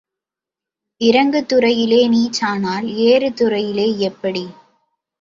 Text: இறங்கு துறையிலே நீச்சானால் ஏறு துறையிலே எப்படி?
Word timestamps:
இறங்கு 1.01 1.41
துறையிலே 1.45 2.01
நீச்சானால் 2.09 2.87
ஏறு 3.05 3.31
துறையிலே 3.33 3.87
எப்படி? 3.99 4.45